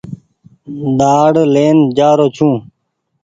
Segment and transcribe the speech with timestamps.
[0.99, 2.53] ڏآڙ لين جآرو ڇون۔